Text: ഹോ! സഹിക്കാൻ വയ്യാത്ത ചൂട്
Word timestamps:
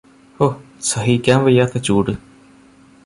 ഹോ! 0.39 0.47
സഹിക്കാൻ 0.81 1.43
വയ്യാത്ത 1.43 1.77
ചൂട് 1.77 2.11